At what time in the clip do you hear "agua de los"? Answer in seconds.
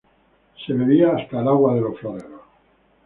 1.47-1.99